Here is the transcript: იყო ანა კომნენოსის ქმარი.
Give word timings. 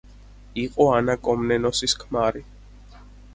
იყო 0.61 0.87
ანა 0.93 1.15
კომნენოსის 1.27 1.95
ქმარი. 2.05 2.43